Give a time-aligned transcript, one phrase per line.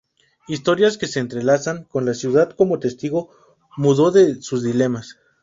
[0.47, 3.29] Historias que se entrelazan con la ciudad como testigo
[3.77, 5.19] mudo de sus dilemas.